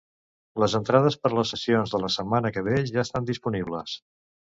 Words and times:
Les 0.61 0.75
entrades 0.77 1.17
per 1.25 1.29
a 1.33 1.37
les 1.39 1.51
sessions 1.53 1.93
de 1.95 1.99
la 2.05 2.09
setmana 2.13 2.51
que 2.55 2.63
ve 2.69 2.79
ja 2.93 3.03
estan 3.03 3.29
disponibles. 3.29 3.95